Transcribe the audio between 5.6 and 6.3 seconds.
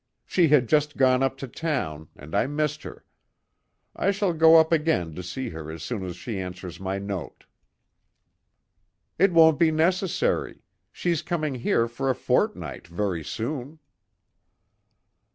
as soon as